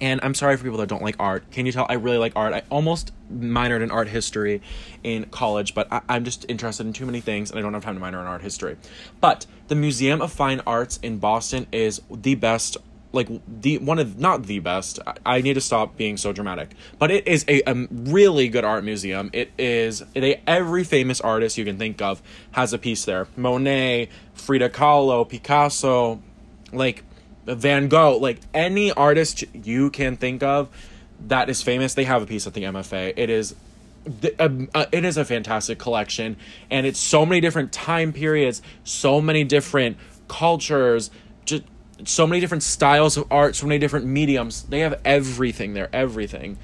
and 0.00 0.20
I'm 0.22 0.34
sorry 0.34 0.56
for 0.56 0.64
people 0.64 0.78
that 0.78 0.88
don't 0.88 1.02
like 1.02 1.16
art. 1.18 1.50
Can 1.50 1.66
you 1.66 1.72
tell 1.72 1.86
I 1.88 1.94
really 1.94 2.18
like 2.18 2.32
art? 2.36 2.52
I 2.52 2.62
almost 2.70 3.12
minored 3.32 3.82
in 3.82 3.90
art 3.90 4.08
history 4.08 4.62
in 5.02 5.24
college, 5.26 5.74
but 5.74 5.88
I, 5.90 6.02
am 6.08 6.24
just 6.24 6.44
interested 6.48 6.86
in 6.86 6.92
too 6.92 7.06
many 7.06 7.20
things 7.20 7.50
and 7.50 7.58
I 7.58 7.62
don't 7.62 7.74
have 7.74 7.84
time 7.84 7.94
to 7.94 8.00
minor 8.00 8.20
in 8.20 8.26
art 8.26 8.42
history. 8.42 8.76
But 9.20 9.46
the 9.68 9.74
Museum 9.74 10.20
of 10.20 10.32
Fine 10.32 10.60
Arts 10.66 10.98
in 11.02 11.18
Boston 11.18 11.66
is 11.72 12.02
the 12.10 12.34
best 12.34 12.76
like 13.12 13.28
the 13.48 13.78
one 13.78 13.98
of 13.98 14.18
not 14.18 14.44
the 14.44 14.58
best 14.58 14.98
I, 15.06 15.14
I 15.24 15.40
need 15.40 15.54
to 15.54 15.60
stop 15.60 15.96
being 15.96 16.16
so 16.16 16.32
dramatic 16.32 16.74
but 16.98 17.10
it 17.10 17.26
is 17.26 17.44
a, 17.48 17.62
a 17.66 17.86
really 17.90 18.48
good 18.48 18.64
art 18.64 18.84
museum 18.84 19.30
it 19.32 19.52
is 19.56 20.02
they 20.12 20.42
every 20.46 20.84
famous 20.84 21.20
artist 21.20 21.56
you 21.56 21.64
can 21.64 21.78
think 21.78 22.02
of 22.02 22.20
has 22.50 22.72
a 22.72 22.78
piece 22.78 23.04
there 23.04 23.26
monet 23.36 24.08
frida 24.34 24.68
kahlo 24.68 25.26
picasso 25.26 26.20
like 26.72 27.04
Van 27.46 27.88
Gogh, 27.88 28.18
like 28.18 28.40
any 28.52 28.92
artist 28.92 29.44
you 29.54 29.90
can 29.90 30.16
think 30.16 30.42
of 30.42 30.68
that 31.20 31.48
is 31.48 31.62
famous, 31.62 31.94
they 31.94 32.04
have 32.04 32.22
a 32.22 32.26
piece 32.26 32.46
at 32.46 32.54
the 32.54 32.64
MFA. 32.64 33.14
It 33.16 33.30
is 33.30 33.54
it 34.22 35.04
is 35.04 35.16
a 35.16 35.24
fantastic 35.24 35.80
collection 35.80 36.36
and 36.70 36.86
it's 36.86 37.00
so 37.00 37.26
many 37.26 37.40
different 37.40 37.72
time 37.72 38.12
periods, 38.12 38.62
so 38.84 39.20
many 39.20 39.42
different 39.42 39.96
cultures, 40.28 41.10
just 41.44 41.64
so 42.04 42.26
many 42.26 42.40
different 42.40 42.62
styles 42.62 43.16
of 43.16 43.26
art, 43.32 43.56
so 43.56 43.66
many 43.66 43.78
different 43.78 44.06
mediums. 44.06 44.62
They 44.64 44.80
have 44.80 45.00
everything 45.04 45.74
there, 45.74 45.88
everything. 45.92 46.58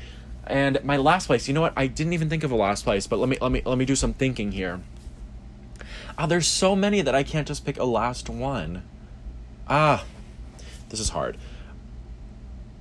And 0.46 0.84
my 0.84 0.96
last 0.96 1.26
place, 1.26 1.48
you 1.48 1.54
know 1.54 1.62
what? 1.62 1.72
I 1.76 1.86
didn't 1.86 2.12
even 2.12 2.28
think 2.28 2.44
of 2.44 2.52
a 2.52 2.56
last 2.56 2.84
place, 2.84 3.06
but 3.06 3.18
let 3.18 3.28
me 3.28 3.38
let 3.40 3.50
me 3.50 3.62
let 3.64 3.78
me 3.78 3.84
do 3.84 3.96
some 3.96 4.12
thinking 4.12 4.52
here. 4.52 4.80
Ah, 6.18 6.26
there's 6.26 6.46
so 6.46 6.76
many 6.76 7.00
that 7.00 7.14
I 7.14 7.22
can't 7.22 7.48
just 7.48 7.64
pick 7.64 7.78
a 7.78 7.84
last 7.84 8.28
one. 8.28 8.82
Ah, 9.68 10.04
this 10.92 11.00
is 11.00 11.08
hard. 11.08 11.36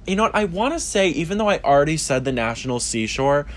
You 0.06 0.16
know 0.16 0.24
what? 0.24 0.36
I 0.36 0.44
want 0.46 0.74
to 0.74 0.80
say, 0.80 1.10
even 1.10 1.38
though 1.38 1.50
I 1.50 1.60
already 1.60 1.98
said 1.98 2.26
the 2.26 2.32
National 2.32 2.80
Seashore, 2.80 3.48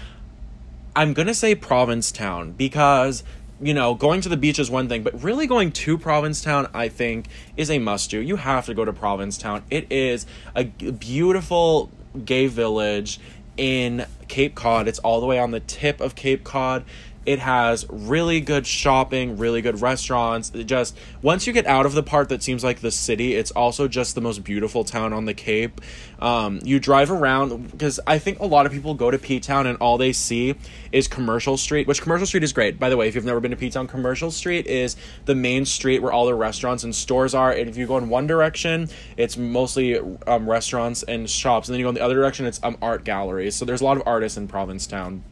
I'm 0.95 1.13
going 1.13 1.27
to 1.27 1.35
say 1.35 1.55
Provincetown 1.57 2.53
because, 2.53 3.25
you 3.61 3.75
know, 3.75 3.95
going 3.95 4.21
to 4.21 4.29
the 4.29 4.37
beach 4.37 4.61
is 4.61 4.71
one 4.71 4.89
thing, 4.89 5.03
but 5.03 5.23
really 5.23 5.49
going 5.49 5.73
to 5.73 5.99
Provincetown, 5.99 6.69
I 6.73 6.89
think, 6.89 7.27
is 7.57 7.69
a 7.69 7.81
must 7.81 8.11
do. 8.11 8.21
You 8.21 8.37
have 8.37 8.67
to 8.67 8.75
go 8.75 8.85
to 8.85 8.93
Provincetown. 8.93 9.65
It 9.71 9.91
is 9.91 10.25
a 10.55 10.65
beautiful 10.65 11.91
gay 12.25 12.47
village 12.47 13.19
in 13.57 14.07
Cape 14.29 14.55
Cod. 14.55 14.87
It's 14.87 15.01
all 15.01 15.21
the 15.21 15.27
way 15.27 15.39
on 15.41 15.51
the 15.51 15.61
tip 15.61 16.01
of 16.01 16.15
Cape 16.15 16.45
Cod. 16.45 16.85
It 17.26 17.38
has 17.38 17.87
really 17.88 18.40
good 18.40 18.66
shopping, 18.66 19.37
really 19.37 19.62
good 19.62 19.81
restaurants. 19.81 20.50
It 20.54 20.64
just 20.64 20.97
once 21.23 21.47
you 21.47 21.52
get 21.52 21.66
out 21.66 21.87
of 21.87 21.95
the 21.95 22.02
part 22.02 22.28
that 22.28 22.43
seems 22.43 22.62
like 22.62 22.81
the 22.81 22.90
city, 22.90 23.35
it's 23.35 23.50
also 23.52 23.88
just 23.88 24.14
the 24.14 24.21
most 24.21 24.45
beautiful 24.45 24.85
town 24.85 25.12
on 25.12 25.25
the 25.25 25.35
Cape. 25.35 25.81
Um, 26.21 26.61
you 26.62 26.78
drive 26.78 27.11
around 27.11 27.71
because 27.71 28.00
I 28.07 28.19
think 28.19 28.38
a 28.40 28.47
lot 28.47 28.66
of 28.66 28.73
people 28.73 28.95
go 28.95 29.11
to 29.11 29.19
P 29.19 29.40
Town 29.40 29.66
and 29.66 29.76
all 29.78 29.99
they 29.99 30.12
see 30.12 30.54
is 30.93 31.09
Commercial 31.09 31.57
Street, 31.57 31.87
which 31.87 32.00
Commercial 32.00 32.26
Street 32.26 32.45
is 32.45 32.52
great. 32.52 32.78
By 32.78 32.88
the 32.88 32.97
way, 32.97 33.09
if 33.09 33.14
you've 33.14 33.25
never 33.25 33.40
been 33.40 33.50
to 33.50 33.57
P 33.57 33.71
Town, 33.71 33.87
Commercial 33.87 34.31
Street 34.31 34.66
is 34.66 34.97
the 35.25 35.35
main 35.35 35.64
street 35.64 36.00
where 36.00 36.12
all 36.12 36.26
the 36.26 36.35
restaurants 36.35 36.85
and 36.85 36.95
stores 36.95 37.35
are. 37.35 37.52
And 37.52 37.69
if 37.69 37.76
you 37.76 37.87
go 37.87 37.99
in 37.99 38.09
one 38.09 38.26
direction, 38.26 38.88
it's 39.16 39.37
mostly 39.37 39.99
um, 40.26 40.49
restaurants 40.49 41.02
and 41.02 41.28
shops, 41.28 41.69
and 41.69 41.75
then 41.75 41.81
you 41.81 41.85
go 41.85 41.90
in 41.90 41.95
the 41.95 42.02
other 42.02 42.14
direction, 42.14 42.47
it's 42.47 42.61
um, 42.62 42.76
art 42.81 43.04
galleries. 43.04 43.54
So 43.54 43.64
there's 43.64 43.81
a 43.81 43.85
lot 43.85 43.97
of 43.97 44.02
artists 44.07 44.38
in 44.38 44.49
Provincetown. 44.49 45.25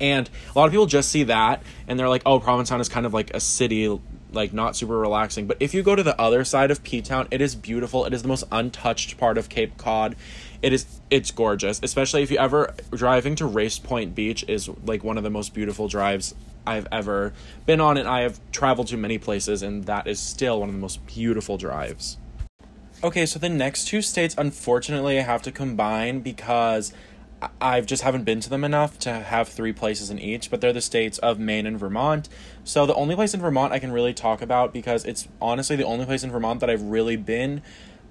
And 0.00 0.28
a 0.54 0.58
lot 0.58 0.66
of 0.66 0.72
people 0.72 0.86
just 0.86 1.10
see 1.10 1.24
that 1.24 1.62
and 1.88 1.98
they're 1.98 2.08
like, 2.08 2.22
oh, 2.26 2.40
Provincetown 2.40 2.80
is 2.80 2.88
kind 2.88 3.06
of 3.06 3.14
like 3.14 3.34
a 3.34 3.40
city 3.40 3.98
like 4.32 4.52
not 4.52 4.76
super 4.76 4.98
relaxing. 4.98 5.46
But 5.46 5.56
if 5.60 5.74
you 5.74 5.82
go 5.82 5.96
to 5.96 6.02
the 6.02 6.20
other 6.20 6.44
side 6.44 6.70
of 6.70 6.82
P 6.84 7.02
Town, 7.02 7.26
it 7.30 7.40
is 7.40 7.54
beautiful. 7.54 8.04
It 8.04 8.12
is 8.12 8.22
the 8.22 8.28
most 8.28 8.44
untouched 8.52 9.16
part 9.18 9.38
of 9.38 9.48
Cape 9.48 9.76
Cod. 9.76 10.14
It 10.62 10.72
is 10.72 11.00
it's 11.10 11.30
gorgeous, 11.30 11.80
especially 11.82 12.22
if 12.22 12.30
you 12.30 12.38
ever 12.38 12.74
driving 12.92 13.34
to 13.36 13.46
Race 13.46 13.78
Point 13.78 14.14
Beach 14.14 14.44
is 14.48 14.68
like 14.84 15.02
one 15.02 15.16
of 15.16 15.24
the 15.24 15.30
most 15.30 15.54
beautiful 15.54 15.88
drives 15.88 16.34
I've 16.66 16.88
ever 16.90 17.32
been 17.64 17.80
on, 17.80 17.96
and 17.96 18.08
I 18.08 18.22
have 18.22 18.40
traveled 18.52 18.88
to 18.88 18.96
many 18.96 19.18
places, 19.18 19.62
and 19.62 19.84
that 19.84 20.06
is 20.06 20.18
still 20.18 20.60
one 20.60 20.68
of 20.68 20.74
the 20.74 20.80
most 20.80 21.06
beautiful 21.06 21.56
drives. 21.56 22.18
Okay, 23.04 23.26
so 23.26 23.38
the 23.38 23.50
next 23.50 23.86
two 23.86 24.02
states, 24.02 24.34
unfortunately, 24.36 25.18
I 25.18 25.22
have 25.22 25.42
to 25.42 25.52
combine 25.52 26.20
because 26.20 26.92
I 27.60 27.80
just 27.82 28.02
haven't 28.02 28.24
been 28.24 28.40
to 28.40 28.50
them 28.50 28.64
enough 28.64 28.98
to 29.00 29.12
have 29.12 29.48
three 29.48 29.72
places 29.72 30.10
in 30.10 30.18
each, 30.18 30.50
but 30.50 30.60
they're 30.60 30.72
the 30.72 30.80
states 30.80 31.18
of 31.18 31.38
Maine 31.38 31.66
and 31.66 31.78
Vermont. 31.78 32.28
So 32.64 32.86
the 32.86 32.94
only 32.94 33.14
place 33.14 33.34
in 33.34 33.40
Vermont 33.40 33.72
I 33.72 33.78
can 33.78 33.92
really 33.92 34.14
talk 34.14 34.40
about 34.40 34.72
because 34.72 35.04
it's 35.04 35.28
honestly 35.40 35.76
the 35.76 35.84
only 35.84 36.06
place 36.06 36.22
in 36.22 36.30
Vermont 36.30 36.60
that 36.60 36.70
I've 36.70 36.82
really 36.82 37.16
been 37.16 37.62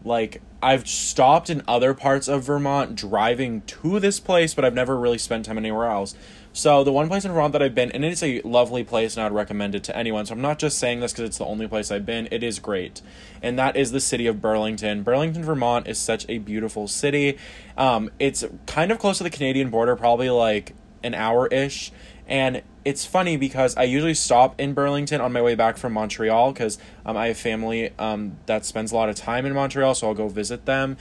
like 0.06 0.42
I've 0.62 0.88
stopped 0.88 1.50
in 1.50 1.64
other 1.68 1.94
parts 1.94 2.28
of 2.28 2.44
Vermont 2.44 2.96
driving 2.96 3.62
to 3.62 4.00
this 4.00 4.20
place, 4.20 4.54
but 4.54 4.64
I've 4.64 4.74
never 4.74 4.98
really 4.98 5.18
spent 5.18 5.46
time 5.46 5.58
anywhere 5.58 5.88
else. 5.88 6.16
So 6.54 6.86
the 6.86 6.94
one 6.94 7.10
place 7.10 7.26
in 7.26 7.32
Vermont 7.32 7.52
that 7.52 7.62
I've 7.62 7.76
been, 7.76 7.92
and 7.92 8.06
it's 8.06 8.24
a 8.24 8.40
lovely 8.42 8.86
place, 8.86 9.18
and 9.18 9.26
I'd 9.26 9.34
recommend 9.34 9.76
it 9.76 9.84
to 9.86 9.98
anyone. 9.98 10.26
So 10.26 10.34
I'm 10.34 10.42
not 10.42 10.58
just 10.58 10.78
saying 10.78 11.02
this 11.02 11.12
because 11.12 11.26
it's 11.26 11.38
the 11.38 11.46
only 11.46 11.68
place 11.68 11.92
I've 11.92 12.06
been. 12.06 12.30
It 12.32 12.44
is 12.44 12.60
great, 12.60 13.02
and 13.42 13.60
that 13.60 13.76
is 13.76 13.92
the 13.92 14.00
city 14.00 14.26
of 14.28 14.42
Burlington. 14.42 15.04
Burlington, 15.04 15.44
Vermont, 15.44 15.88
is 15.88 15.98
such 15.98 16.26
a 16.30 16.38
beautiful 16.38 16.88
city. 16.88 17.38
Um, 17.78 18.10
it's 18.20 18.46
kind 18.68 18.92
of 18.92 19.00
close 19.00 19.18
to 19.18 19.26
the 19.26 19.30
Canadian 19.30 19.70
border, 19.70 19.96
probably 19.98 20.30
like 20.30 20.76
an 21.04 21.14
hour 21.14 21.48
ish. 21.48 21.92
And 22.28 22.62
it's 22.86 23.04
funny 23.04 23.36
because 23.36 23.76
I 23.76 23.84
usually 23.84 24.14
stop 24.14 24.62
in 24.62 24.74
Burlington 24.74 25.20
on 25.20 25.34
my 25.34 25.42
way 25.42 25.56
back 25.56 25.76
from 25.76 25.94
Montreal 25.94 26.54
because 26.54 26.78
um, 27.04 27.18
I 27.18 27.28
have 27.28 27.38
family 27.38 27.92
um, 27.98 28.38
that 28.46 28.64
spends 28.64 28.92
a 28.92 28.96
lot 28.96 29.10
of 29.10 29.16
time 29.16 29.46
in 29.48 29.54
Montreal, 29.54 29.96
so 29.96 30.08
I'll 30.08 30.14
go 30.14 30.30
visit 30.30 30.66
them. 30.66 30.96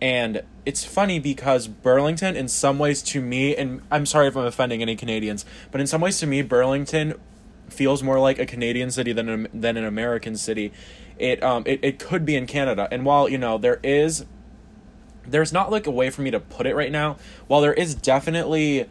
And 0.00 0.42
it's 0.66 0.84
funny 0.84 1.20
because 1.20 1.68
Burlington, 1.68 2.36
in 2.36 2.48
some 2.48 2.78
ways, 2.78 3.02
to 3.02 3.20
me, 3.20 3.54
and 3.54 3.82
I'm 3.90 4.04
sorry 4.04 4.26
if 4.26 4.36
I'm 4.36 4.46
offending 4.46 4.82
any 4.82 4.96
Canadians, 4.96 5.44
but 5.70 5.80
in 5.80 5.86
some 5.86 6.00
ways, 6.00 6.18
to 6.18 6.26
me, 6.26 6.42
Burlington 6.42 7.14
feels 7.68 8.02
more 8.02 8.18
like 8.18 8.38
a 8.38 8.46
Canadian 8.46 8.90
city 8.90 9.12
than 9.12 9.28
a, 9.28 9.48
than 9.54 9.76
an 9.76 9.84
American 9.84 10.36
city. 10.36 10.72
It 11.18 11.42
um 11.42 11.64
it, 11.66 11.80
it 11.82 11.98
could 11.98 12.24
be 12.24 12.36
in 12.36 12.46
Canada, 12.46 12.88
and 12.90 13.04
while 13.04 13.28
you 13.28 13.38
know 13.38 13.58
there 13.58 13.80
is, 13.82 14.24
there's 15.26 15.52
not 15.52 15.70
like 15.70 15.86
a 15.86 15.90
way 15.90 16.10
for 16.10 16.22
me 16.22 16.30
to 16.30 16.40
put 16.40 16.66
it 16.66 16.74
right 16.76 16.92
now. 16.92 17.16
While 17.48 17.60
there 17.60 17.74
is 17.74 17.94
definitely 17.94 18.88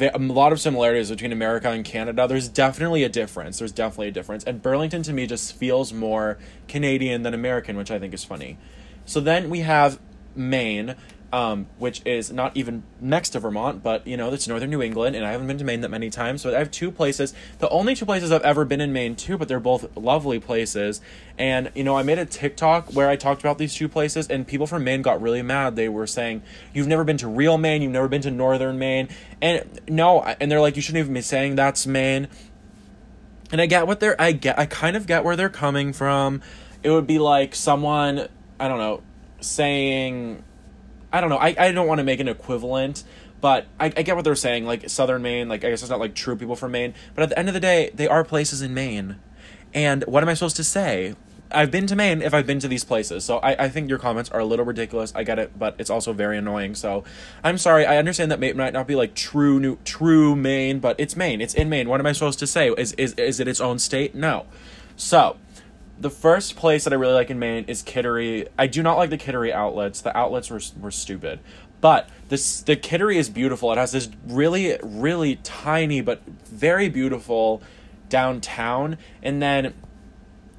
a 0.00 0.18
lot 0.18 0.52
of 0.52 0.60
similarities 0.60 1.10
between 1.10 1.32
America 1.32 1.70
and 1.70 1.84
Canada. 1.84 2.26
There's 2.26 2.48
definitely 2.48 3.04
a 3.04 3.08
difference. 3.08 3.58
There's 3.58 3.72
definitely 3.72 4.08
a 4.08 4.12
difference. 4.12 4.44
And 4.44 4.62
Burlington 4.62 5.02
to 5.04 5.12
me 5.12 5.26
just 5.26 5.56
feels 5.56 5.92
more 5.92 6.38
Canadian 6.68 7.22
than 7.22 7.34
American, 7.34 7.76
which 7.76 7.90
I 7.90 7.98
think 7.98 8.14
is 8.14 8.24
funny. 8.24 8.58
So 9.04 9.20
then 9.20 9.50
we 9.50 9.60
have 9.60 9.98
Maine, 10.34 10.94
um, 11.32 11.66
which 11.78 12.02
is 12.04 12.30
not 12.30 12.54
even 12.56 12.82
next 13.00 13.30
to 13.30 13.40
Vermont, 13.40 13.82
but 13.82 14.06
you 14.06 14.16
know, 14.16 14.32
it's 14.32 14.46
northern 14.46 14.70
New 14.70 14.82
England, 14.82 15.16
and 15.16 15.24
I 15.24 15.32
haven't 15.32 15.46
been 15.46 15.58
to 15.58 15.64
Maine 15.64 15.80
that 15.80 15.90
many 15.90 16.10
times. 16.10 16.42
So 16.42 16.54
I 16.54 16.58
have 16.58 16.70
two 16.70 16.90
places, 16.90 17.32
the 17.58 17.68
only 17.70 17.94
two 17.94 18.04
places 18.04 18.30
I've 18.30 18.42
ever 18.42 18.64
been 18.64 18.80
in 18.80 18.92
Maine, 18.92 19.16
too, 19.16 19.38
but 19.38 19.48
they're 19.48 19.60
both 19.60 19.96
lovely 19.96 20.38
places. 20.38 21.00
And 21.38 21.70
you 21.74 21.84
know, 21.84 21.96
I 21.96 22.02
made 22.02 22.18
a 22.18 22.26
TikTok 22.26 22.92
where 22.92 23.08
I 23.08 23.16
talked 23.16 23.40
about 23.40 23.58
these 23.58 23.74
two 23.74 23.88
places, 23.88 24.28
and 24.28 24.46
people 24.46 24.66
from 24.66 24.84
Maine 24.84 25.02
got 25.02 25.22
really 25.22 25.42
mad. 25.42 25.74
They 25.76 25.88
were 25.88 26.06
saying, 26.06 26.42
"You've 26.74 26.88
never 26.88 27.04
been 27.04 27.18
to 27.18 27.28
real 27.28 27.56
Maine, 27.56 27.82
you've 27.82 27.92
never 27.92 28.08
been 28.08 28.22
to 28.22 28.30
northern 28.30 28.78
Maine," 28.78 29.08
and 29.40 29.80
no, 29.88 30.22
and 30.22 30.52
they're 30.52 30.60
like, 30.60 30.76
"You 30.76 30.82
shouldn't 30.82 31.00
even 31.00 31.14
be 31.14 31.22
saying 31.22 31.56
that's 31.56 31.86
Maine." 31.86 32.28
And 33.50 33.60
I 33.60 33.66
get 33.66 33.86
what 33.86 34.00
they're, 34.00 34.18
I 34.20 34.32
get, 34.32 34.58
I 34.58 34.64
kind 34.64 34.96
of 34.96 35.06
get 35.06 35.24
where 35.24 35.36
they're 35.36 35.50
coming 35.50 35.92
from. 35.92 36.40
It 36.82 36.90
would 36.90 37.06
be 37.06 37.18
like 37.18 37.54
someone 37.54 38.28
I 38.62 38.68
don't 38.68 38.78
know, 38.78 39.02
saying, 39.40 40.44
I 41.12 41.20
don't 41.20 41.30
know, 41.30 41.38
I, 41.38 41.54
I 41.58 41.72
don't 41.72 41.86
want 41.86 41.98
to 41.98 42.04
make 42.04 42.20
an 42.20 42.28
equivalent, 42.28 43.04
but 43.40 43.66
I, 43.78 43.86
I 43.86 44.02
get 44.02 44.16
what 44.16 44.24
they're 44.24 44.34
saying. 44.34 44.64
Like 44.64 44.88
Southern 44.88 45.22
Maine, 45.22 45.48
like 45.48 45.64
I 45.64 45.70
guess 45.70 45.82
it's 45.82 45.90
not 45.90 46.00
like 46.00 46.14
true 46.14 46.36
people 46.36 46.56
from 46.56 46.72
Maine, 46.72 46.94
but 47.14 47.22
at 47.22 47.28
the 47.28 47.38
end 47.38 47.48
of 47.48 47.54
the 47.54 47.60
day, 47.60 47.90
they 47.94 48.08
are 48.08 48.24
places 48.24 48.62
in 48.62 48.72
Maine. 48.72 49.18
And 49.74 50.04
what 50.04 50.22
am 50.22 50.28
I 50.28 50.34
supposed 50.34 50.56
to 50.56 50.64
say? 50.64 51.14
I've 51.54 51.70
been 51.70 51.86
to 51.86 51.96
Maine 51.96 52.22
if 52.22 52.34
I've 52.34 52.46
been 52.46 52.60
to 52.60 52.68
these 52.68 52.84
places. 52.84 53.24
So 53.24 53.38
I, 53.38 53.64
I 53.64 53.68
think 53.68 53.88
your 53.88 53.98
comments 53.98 54.30
are 54.30 54.40
a 54.40 54.44
little 54.44 54.64
ridiculous. 54.64 55.12
I 55.14 55.24
get 55.24 55.38
it, 55.38 55.58
but 55.58 55.76
it's 55.78 55.90
also 55.90 56.12
very 56.12 56.38
annoying. 56.38 56.74
So 56.74 57.04
I'm 57.44 57.58
sorry. 57.58 57.86
I 57.86 57.98
understand 57.98 58.30
that 58.30 58.40
Maine 58.40 58.56
might 58.56 58.72
not 58.72 58.86
be 58.86 58.94
like 58.94 59.14
true 59.14 59.60
new 59.60 59.76
true 59.84 60.34
Maine, 60.34 60.80
but 60.80 60.98
it's 60.98 61.16
Maine. 61.16 61.40
It's 61.40 61.54
in 61.54 61.68
Maine. 61.68 61.88
What 61.88 62.00
am 62.00 62.06
I 62.06 62.12
supposed 62.12 62.38
to 62.40 62.46
say? 62.46 62.70
Is 62.70 62.92
is 62.94 63.12
is 63.14 63.40
it 63.40 63.48
its 63.48 63.60
own 63.60 63.78
state? 63.78 64.14
No. 64.14 64.46
So 64.96 65.36
the 66.02 66.10
first 66.10 66.56
place 66.56 66.84
that 66.84 66.92
I 66.92 66.96
really 66.96 67.14
like 67.14 67.30
in 67.30 67.38
Maine 67.38 67.64
is 67.68 67.82
Kittery. 67.82 68.48
I 68.58 68.66
do 68.66 68.82
not 68.82 68.98
like 68.98 69.10
the 69.10 69.16
Kittery 69.16 69.52
outlets. 69.52 70.00
The 70.00 70.14
outlets 70.16 70.50
were 70.50 70.60
were 70.80 70.90
stupid. 70.90 71.38
But 71.80 72.08
this 72.28 72.60
the 72.60 72.76
Kittery 72.76 73.18
is 73.18 73.30
beautiful. 73.30 73.72
It 73.72 73.78
has 73.78 73.92
this 73.92 74.08
really 74.26 74.76
really 74.82 75.36
tiny 75.36 76.00
but 76.00 76.22
very 76.26 76.88
beautiful 76.88 77.62
downtown 78.08 78.98
and 79.22 79.40
then 79.40 79.72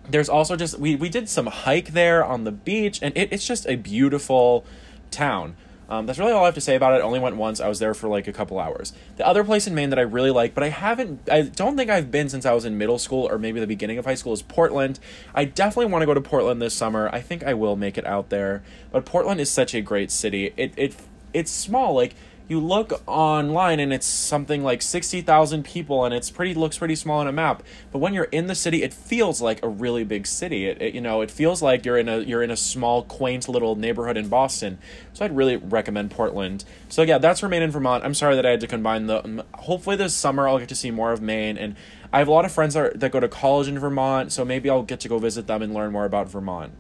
there's 0.10 0.30
also 0.30 0.56
just 0.56 0.80
we 0.80 0.96
we 0.96 1.10
did 1.10 1.30
some 1.30 1.48
hike 1.48 1.90
there 1.92 2.24
on 2.26 2.46
the 2.46 2.52
beach 2.52 3.00
and 3.02 3.16
it, 3.16 3.32
it's 3.32 3.46
just 3.46 3.68
a 3.68 3.76
beautiful 3.76 4.66
town. 5.12 5.56
Um, 5.90 6.06
that's 6.06 6.20
really 6.20 6.32
all 6.32 6.44
I 6.44 6.46
have 6.46 6.56
to 6.56 6.62
say 6.62 6.76
about 6.76 6.94
it. 6.94 6.98
I 6.98 7.02
only 7.02 7.20
went 7.20 7.36
once. 7.36 7.60
I 7.60 7.68
was 7.68 7.80
there 7.80 7.94
for 7.94 8.08
like 8.08 8.28
a 8.28 8.34
couple 8.34 8.60
hours. 8.60 8.94
The 9.18 9.28
other 9.28 9.44
place 9.44 9.68
in 9.68 9.76
Maine 9.76 9.90
that 9.90 10.00
I 10.00 10.04
really 10.04 10.32
like, 10.32 10.54
but 10.54 10.64
I 10.64 10.70
haven't, 10.70 11.30
I 11.30 11.42
don't 11.44 11.76
think 11.78 11.90
I've 11.90 12.10
been 12.12 12.30
since 12.30 12.46
I 12.46 12.54
was 12.54 12.66
in 12.66 12.78
middle 12.78 13.00
school 13.00 13.28
or 13.30 13.38
maybe 13.38 13.60
the 13.60 13.68
beginning 13.68 13.98
of 13.98 14.06
high 14.06 14.16
school, 14.16 14.34
is 14.34 14.42
Portland. 14.42 15.00
I 15.36 15.46
definitely 15.46 15.92
want 15.92 16.02
to 16.02 16.06
go 16.06 16.14
to 16.14 16.22
Portland 16.22 16.62
this 16.62 16.74
summer. 16.74 17.10
I 17.12 17.22
think 17.22 17.44
I 17.44 17.54
will 17.54 17.76
make 17.76 17.98
it 17.98 18.06
out 18.06 18.30
there. 18.30 18.64
But 18.92 19.06
Portland 19.06 19.40
is 19.40 19.50
such 19.50 19.74
a 19.74 19.82
great 19.82 20.12
city. 20.12 20.54
It 20.58 20.74
it 20.78 20.96
it's 21.34 21.52
small. 21.52 21.94
Like 21.94 22.16
you 22.48 22.60
look 22.60 23.02
online 23.08 23.80
and 23.80 23.94
it's 23.94 24.06
something 24.06 24.64
like 24.64 24.82
60,000 24.82 25.64
people 25.64 26.04
and 26.04 26.14
it's 26.14 26.30
pretty 26.30 26.54
looks 26.54 26.78
pretty 26.78 26.96
small 26.96 27.20
on 27.20 27.28
a 27.28 27.32
map. 27.32 27.64
But 27.92 28.00
when 28.00 28.14
you're 28.14 28.26
in 28.26 28.48
the 28.48 28.56
city 28.56 28.84
it 28.84 28.94
feels 28.94 29.42
like 29.42 29.64
a 29.64 29.68
really 29.68 30.04
big 30.04 30.28
city. 30.28 30.66
It, 30.66 30.82
it, 30.82 30.94
you 30.94 31.02
know 31.02 31.22
it 31.22 31.32
feels 31.32 31.62
like 31.62 31.86
you're 31.86 31.98
in 31.98 32.10
a 32.10 32.20
you're 32.20 32.44
in 32.44 32.52
a 32.52 32.58
small 32.58 33.04
quaint 33.04 33.48
little 33.48 33.76
neighborhood 33.76 34.18
in 34.18 34.28
Boston. 34.28 34.78
So 35.14 35.24
I'd 35.24 35.36
really 35.36 35.56
recommend 35.56 36.12
Portland. 36.12 36.66
So 36.90 37.02
yeah 37.02 37.18
that's 37.18 37.42
Maine 37.42 37.62
and 37.62 37.72
Vermont. 37.72 38.04
I'm 38.04 38.14
sorry 38.14 38.36
that 38.36 38.46
I 38.46 38.52
had 38.52 38.60
to 38.62 38.68
combine 38.68 39.08
the 39.08 39.24
um, 39.24 39.44
hopefully 39.54 39.96
this 39.96 40.14
summer 40.14 40.48
I'll 40.48 40.60
get 40.60 40.70
to 40.70 40.76
see 40.76 40.92
more 40.92 41.14
of 41.14 41.22
Maine. 41.22 41.58
And 41.58 41.76
I 42.12 42.20
have 42.20 42.28
a 42.28 42.32
lot 42.32 42.46
of 42.46 42.52
friends 42.52 42.76
that, 42.76 42.80
are, 42.80 42.94
that 42.96 43.12
go 43.12 43.20
to 43.20 43.30
college 43.30 43.70
in 43.70 43.80
Vermont 43.80 44.34
so 44.34 44.44
maybe 44.44 44.70
I'll 44.70 44.84
get 44.84 45.00
to 45.02 45.10
go 45.10 45.18
visit 45.18 45.48
them 45.48 45.62
and 45.62 45.74
learn 45.74 45.94
more 45.94 46.06
about 46.06 46.30
Vermont. 46.30 46.74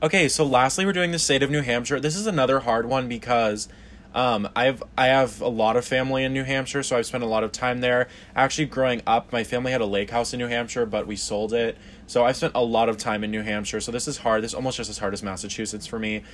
Okay 0.00 0.28
so 0.28 0.44
lastly 0.44 0.86
we're 0.86 0.92
doing 0.92 1.10
the 1.10 1.18
state 1.18 1.42
of 1.42 1.50
New 1.50 1.62
Hampshire. 1.62 1.98
This 1.98 2.14
is 2.14 2.28
another 2.28 2.60
hard 2.60 2.86
one 2.86 3.08
because 3.08 3.68
um, 4.14 4.48
I've 4.56 4.82
I 4.98 5.06
have 5.06 5.40
a 5.40 5.48
lot 5.48 5.76
of 5.76 5.84
family 5.84 6.24
in 6.24 6.32
New 6.32 6.42
Hampshire, 6.44 6.82
so 6.82 6.96
I've 6.96 7.06
spent 7.06 7.22
a 7.22 7.28
lot 7.28 7.44
of 7.44 7.52
time 7.52 7.80
there. 7.80 8.08
Actually, 8.34 8.66
growing 8.66 9.02
up, 9.06 9.32
my 9.32 9.44
family 9.44 9.70
had 9.72 9.80
a 9.80 9.86
lake 9.86 10.10
house 10.10 10.32
in 10.32 10.38
New 10.38 10.48
Hampshire, 10.48 10.84
but 10.84 11.06
we 11.06 11.16
sold 11.16 11.52
it. 11.52 11.78
So 12.06 12.24
I've 12.24 12.36
spent 12.36 12.52
a 12.56 12.62
lot 12.62 12.88
of 12.88 12.96
time 12.96 13.22
in 13.22 13.30
New 13.30 13.42
Hampshire. 13.42 13.80
So 13.80 13.92
this 13.92 14.08
is 14.08 14.18
hard. 14.18 14.42
This 14.42 14.50
is 14.50 14.54
almost 14.54 14.76
just 14.78 14.90
as 14.90 14.98
hard 14.98 15.14
as 15.14 15.22
Massachusetts 15.22 15.86
for 15.86 15.98
me. 15.98 16.24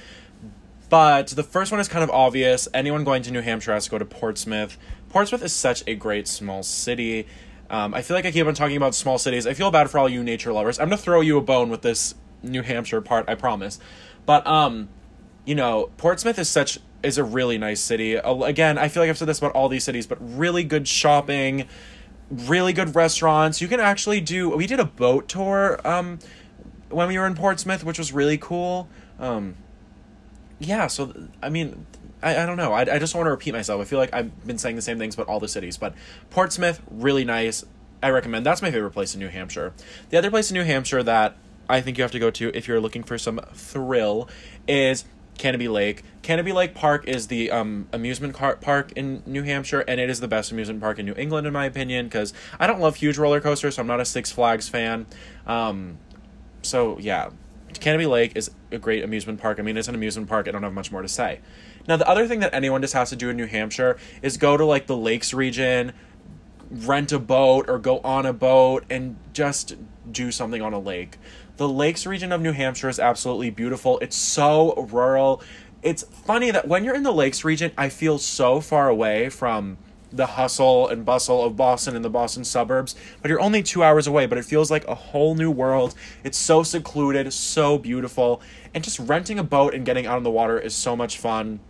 But 0.88 1.28
the 1.28 1.42
first 1.42 1.70
one 1.70 1.80
is 1.80 1.88
kind 1.88 2.04
of 2.04 2.10
obvious. 2.10 2.68
Anyone 2.72 3.04
going 3.04 3.22
to 3.22 3.30
New 3.30 3.42
Hampshire 3.42 3.72
has 3.72 3.84
to 3.84 3.90
go 3.90 3.98
to 3.98 4.04
Portsmouth. 4.04 4.78
Portsmouth 5.10 5.42
is 5.42 5.52
such 5.52 5.82
a 5.86 5.94
great 5.94 6.28
small 6.28 6.62
city. 6.62 7.26
Um, 7.68 7.92
I 7.92 8.02
feel 8.02 8.16
like 8.16 8.24
I 8.24 8.30
keep 8.30 8.46
on 8.46 8.54
talking 8.54 8.76
about 8.76 8.94
small 8.94 9.18
cities. 9.18 9.46
I 9.46 9.54
feel 9.54 9.70
bad 9.70 9.90
for 9.90 9.98
all 9.98 10.08
you 10.08 10.22
nature 10.22 10.52
lovers. 10.52 10.78
I'm 10.78 10.86
gonna 10.86 10.96
throw 10.96 11.20
you 11.20 11.36
a 11.36 11.42
bone 11.42 11.68
with 11.68 11.82
this 11.82 12.14
New 12.42 12.62
Hampshire 12.62 13.00
part. 13.00 13.28
I 13.28 13.34
promise. 13.34 13.80
But 14.24 14.46
um, 14.46 14.88
you 15.46 15.54
know, 15.54 15.90
Portsmouth 15.96 16.38
is 16.38 16.48
such 16.48 16.78
is 17.02 17.16
a 17.16 17.24
really 17.24 17.56
nice 17.56 17.80
city. 17.80 18.14
Again, 18.14 18.76
I 18.76 18.88
feel 18.88 19.02
like 19.02 19.08
I've 19.08 19.16
said 19.16 19.28
this 19.28 19.38
about 19.38 19.52
all 19.52 19.68
these 19.68 19.84
cities, 19.84 20.06
but 20.06 20.18
really 20.20 20.64
good 20.64 20.88
shopping, 20.88 21.68
really 22.30 22.72
good 22.72 22.94
restaurants. 22.94 23.60
You 23.62 23.68
can 23.68 23.80
actually 23.80 24.20
do. 24.20 24.50
We 24.50 24.66
did 24.66 24.80
a 24.80 24.84
boat 24.84 25.28
tour 25.28 25.80
um, 25.86 26.18
when 26.90 27.08
we 27.08 27.18
were 27.18 27.26
in 27.26 27.36
Portsmouth, 27.36 27.84
which 27.84 27.98
was 27.98 28.12
really 28.12 28.36
cool. 28.36 28.88
Um, 29.18 29.54
yeah, 30.58 30.88
so 30.88 31.28
I 31.40 31.48
mean, 31.48 31.86
I, 32.22 32.42
I 32.42 32.46
don't 32.46 32.56
know. 32.56 32.72
I, 32.72 32.80
I 32.80 32.98
just 32.98 33.14
want 33.14 33.26
to 33.26 33.30
repeat 33.30 33.54
myself. 33.54 33.80
I 33.80 33.84
feel 33.84 34.00
like 34.00 34.12
I've 34.12 34.46
been 34.46 34.58
saying 34.58 34.76
the 34.76 34.82
same 34.82 34.98
things 34.98 35.14
about 35.14 35.28
all 35.28 35.38
the 35.38 35.48
cities, 35.48 35.78
but 35.78 35.94
Portsmouth, 36.30 36.82
really 36.90 37.24
nice. 37.24 37.64
I 38.02 38.10
recommend. 38.10 38.44
That's 38.44 38.62
my 38.62 38.70
favorite 38.70 38.90
place 38.90 39.14
in 39.14 39.20
New 39.20 39.28
Hampshire. 39.28 39.72
The 40.10 40.18
other 40.18 40.30
place 40.30 40.50
in 40.50 40.54
New 40.54 40.64
Hampshire 40.64 41.02
that 41.04 41.36
I 41.68 41.80
think 41.80 41.98
you 41.98 42.02
have 42.02 42.12
to 42.12 42.18
go 42.18 42.30
to 42.30 42.50
if 42.54 42.68
you're 42.68 42.80
looking 42.80 43.02
for 43.02 43.16
some 43.18 43.40
thrill 43.54 44.28
is 44.68 45.04
Canobie 45.38 45.70
Lake. 45.70 46.02
Canobie 46.22 46.54
Lake 46.54 46.74
Park 46.74 47.06
is 47.06 47.28
the 47.28 47.50
um, 47.50 47.88
amusement 47.92 48.34
car- 48.34 48.56
park 48.56 48.92
in 48.96 49.22
New 49.26 49.42
Hampshire, 49.42 49.80
and 49.80 50.00
it 50.00 50.10
is 50.10 50.20
the 50.20 50.28
best 50.28 50.50
amusement 50.50 50.80
park 50.80 50.98
in 50.98 51.06
New 51.06 51.14
England, 51.14 51.46
in 51.46 51.52
my 51.52 51.66
opinion, 51.66 52.06
because 52.06 52.32
I 52.58 52.66
don't 52.66 52.80
love 52.80 52.96
huge 52.96 53.18
roller 53.18 53.40
coasters, 53.40 53.76
so 53.76 53.82
I'm 53.82 53.86
not 53.86 54.00
a 54.00 54.04
Six 54.04 54.30
Flags 54.30 54.68
fan. 54.68 55.06
Um, 55.46 55.98
so, 56.62 56.98
yeah, 56.98 57.30
Canobie 57.74 58.08
Lake 58.08 58.32
is 58.34 58.50
a 58.70 58.78
great 58.78 59.04
amusement 59.04 59.40
park. 59.40 59.58
I 59.58 59.62
mean, 59.62 59.76
it's 59.76 59.88
an 59.88 59.94
amusement 59.94 60.28
park. 60.28 60.48
I 60.48 60.50
don't 60.50 60.62
have 60.62 60.72
much 60.72 60.90
more 60.90 61.02
to 61.02 61.08
say. 61.08 61.40
Now, 61.86 61.96
the 61.96 62.08
other 62.08 62.26
thing 62.26 62.40
that 62.40 62.52
anyone 62.52 62.80
just 62.80 62.94
has 62.94 63.10
to 63.10 63.16
do 63.16 63.28
in 63.28 63.36
New 63.36 63.46
Hampshire 63.46 63.96
is 64.22 64.36
go 64.36 64.56
to 64.56 64.64
like 64.64 64.86
the 64.86 64.96
lakes 64.96 65.32
region, 65.32 65.92
rent 66.70 67.12
a 67.12 67.18
boat 67.18 67.68
or 67.68 67.78
go 67.78 68.00
on 68.00 68.26
a 68.26 68.32
boat 68.32 68.84
and 68.90 69.16
just 69.32 69.76
do 70.10 70.30
something 70.32 70.62
on 70.62 70.72
a 70.72 70.78
lake. 70.78 71.18
The 71.56 71.68
lakes 71.68 72.04
region 72.04 72.32
of 72.32 72.42
New 72.42 72.52
Hampshire 72.52 72.88
is 72.88 72.98
absolutely 72.98 73.48
beautiful. 73.48 73.98
It's 74.00 74.16
so 74.16 74.74
rural. 74.90 75.42
It's 75.82 76.02
funny 76.02 76.50
that 76.50 76.68
when 76.68 76.84
you're 76.84 76.94
in 76.94 77.02
the 77.02 77.12
lakes 77.12 77.44
region, 77.44 77.72
I 77.78 77.88
feel 77.88 78.18
so 78.18 78.60
far 78.60 78.88
away 78.88 79.30
from 79.30 79.78
the 80.12 80.26
hustle 80.26 80.88
and 80.88 81.04
bustle 81.04 81.42
of 81.44 81.56
Boston 81.56 81.96
and 81.96 82.04
the 82.04 82.10
Boston 82.10 82.44
suburbs, 82.44 82.94
but 83.20 83.28
you're 83.28 83.40
only 83.40 83.62
two 83.62 83.82
hours 83.82 84.06
away, 84.06 84.26
but 84.26 84.38
it 84.38 84.44
feels 84.44 84.70
like 84.70 84.86
a 84.86 84.94
whole 84.94 85.34
new 85.34 85.50
world. 85.50 85.94
It's 86.24 86.38
so 86.38 86.62
secluded, 86.62 87.32
so 87.32 87.78
beautiful, 87.78 88.40
and 88.74 88.84
just 88.84 88.98
renting 88.98 89.38
a 89.38 89.44
boat 89.44 89.74
and 89.74 89.84
getting 89.84 90.06
out 90.06 90.16
on 90.16 90.22
the 90.22 90.30
water 90.30 90.58
is 90.58 90.74
so 90.74 90.94
much 90.94 91.18
fun. 91.18 91.60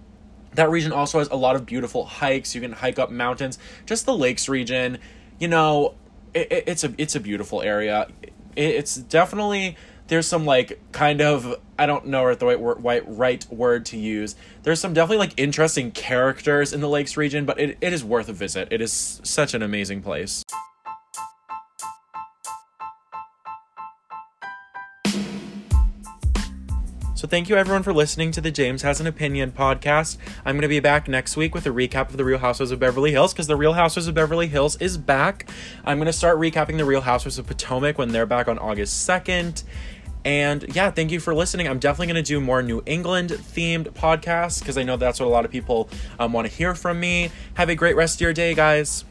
That 0.54 0.70
region 0.70 0.92
also 0.92 1.18
has 1.18 1.28
a 1.28 1.36
lot 1.36 1.56
of 1.56 1.66
beautiful 1.66 2.04
hikes. 2.04 2.54
You 2.54 2.60
can 2.60 2.72
hike 2.72 2.98
up 2.98 3.10
mountains. 3.10 3.58
Just 3.84 4.06
the 4.06 4.16
lakes 4.16 4.48
region, 4.48 4.98
you 5.38 5.48
know, 5.48 5.94
it, 6.34 6.50
it, 6.50 6.64
it's 6.66 6.84
a 6.84 6.94
it's 6.98 7.14
a 7.14 7.20
beautiful 7.20 7.62
area. 7.62 8.08
It, 8.56 8.74
it's 8.74 8.96
definitely 8.96 9.76
there's 10.08 10.26
some 10.26 10.44
like 10.44 10.80
kind 10.92 11.20
of 11.20 11.56
I 11.78 11.86
don't 11.86 12.06
know 12.06 12.24
what 12.24 12.40
the 12.40 12.46
right 12.46 12.60
word, 12.60 12.82
right, 12.82 13.02
right 13.06 13.46
word 13.50 13.84
to 13.86 13.98
use. 13.98 14.34
There's 14.62 14.80
some 14.80 14.94
definitely 14.94 15.18
like 15.18 15.34
interesting 15.36 15.90
characters 15.90 16.72
in 16.72 16.80
the 16.80 16.88
lakes 16.88 17.16
region, 17.16 17.44
but 17.44 17.60
it, 17.60 17.76
it 17.80 17.92
is 17.92 18.04
worth 18.04 18.28
a 18.28 18.32
visit. 18.32 18.68
It 18.70 18.80
is 18.80 19.20
such 19.24 19.54
an 19.54 19.62
amazing 19.62 20.02
place. 20.02 20.42
So 27.16 27.26
thank 27.26 27.48
you 27.48 27.56
everyone 27.56 27.82
for 27.82 27.94
listening 27.94 28.30
to 28.32 28.42
the 28.42 28.50
James 28.50 28.82
Has 28.82 29.00
an 29.00 29.06
Opinion 29.06 29.50
podcast. 29.50 30.18
I'm 30.44 30.54
going 30.54 30.60
to 30.60 30.68
be 30.68 30.80
back 30.80 31.08
next 31.08 31.34
week 31.34 31.54
with 31.54 31.64
a 31.64 31.70
recap 31.70 32.10
of 32.10 32.18
the 32.18 32.26
Real 32.26 32.36
Housewives 32.36 32.72
of 32.72 32.78
Beverly 32.78 33.10
Hills 33.10 33.32
because 33.32 33.46
the 33.46 33.56
Real 33.56 33.72
Housewives 33.72 34.06
of 34.06 34.14
Beverly 34.14 34.48
Hills 34.48 34.76
is 34.82 34.98
back. 34.98 35.48
I'm 35.86 35.96
going 35.96 36.08
to 36.08 36.12
start 36.12 36.38
recapping 36.38 36.76
the 36.76 36.84
Real 36.84 37.00
Housewives 37.00 37.38
of 37.38 37.46
Potomac 37.46 37.96
when 37.96 38.10
they're 38.10 38.26
back 38.26 38.48
on 38.48 38.58
August 38.58 39.08
2nd. 39.08 39.62
And 40.26 40.76
yeah, 40.76 40.90
thank 40.90 41.10
you 41.10 41.18
for 41.18 41.34
listening. 41.34 41.66
I'm 41.68 41.78
definitely 41.78 42.12
going 42.12 42.22
to 42.22 42.28
do 42.28 42.38
more 42.38 42.62
New 42.62 42.82
England 42.84 43.30
themed 43.30 43.88
podcasts 43.92 44.58
because 44.58 44.76
I 44.76 44.82
know 44.82 44.98
that's 44.98 45.18
what 45.18 45.24
a 45.24 45.30
lot 45.30 45.46
of 45.46 45.50
people 45.50 45.88
um, 46.18 46.34
want 46.34 46.46
to 46.46 46.52
hear 46.52 46.74
from 46.74 47.00
me. 47.00 47.30
Have 47.54 47.70
a 47.70 47.74
great 47.74 47.96
rest 47.96 48.16
of 48.16 48.20
your 48.20 48.34
day, 48.34 48.52
guys. 48.52 49.06